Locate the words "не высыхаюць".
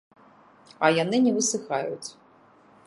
1.27-2.09